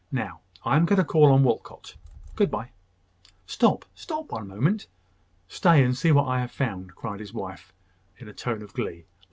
Now, 0.11 0.39
I 0.65 0.77
am 0.77 0.85
going 0.85 0.97
to 0.97 1.05
call 1.05 1.31
on 1.31 1.43
Walcot. 1.43 1.93
Good 2.35 2.49
bye." 2.49 2.71
"Stop, 3.45 3.85
stop 3.93 4.31
one 4.31 4.47
moment! 4.47 4.87
Stay, 5.47 5.83
and 5.83 5.95
see 5.95 6.11
what 6.11 6.25
I 6.27 6.39
have 6.39 6.49
found!" 6.49 6.95
cried 6.95 7.19
his 7.19 7.35
wife, 7.35 7.71
in 8.17 8.27
a 8.27 8.33
tone 8.33 8.63
of 8.63 8.73
glee. 8.73 9.05